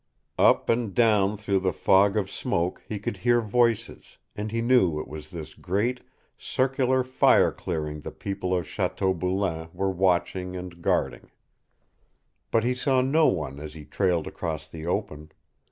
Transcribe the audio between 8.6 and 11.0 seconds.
Chateau Boulain were watching and